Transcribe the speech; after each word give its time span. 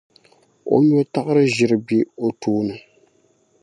o 0.73 0.75
nyɔtaɣiri-ʒira 0.87 1.77
be 1.87 1.97
o 2.25 2.25
tooni. 2.41 2.75